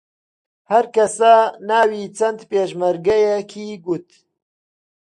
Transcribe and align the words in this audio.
هەر 0.71 0.85
کەسە 0.95 1.33
ناوی 1.69 2.03
چەند 2.17 2.39
پێشمەرگەیەکی 2.51 3.69
گوت 3.85 4.09